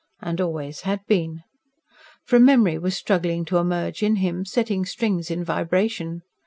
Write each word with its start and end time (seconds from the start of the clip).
And 0.19 0.41
always 0.41 0.81
had 0.81 1.05
been. 1.05 1.43
For 2.25 2.37
a 2.37 2.39
memory 2.39 2.79
was 2.79 2.97
struggling 2.97 3.45
to 3.45 3.57
emerge 3.59 4.01
in 4.01 4.15
him, 4.15 4.45
setting 4.45 4.83
strings 4.83 5.29
in 5.29 5.43
vibration. 5.43 6.23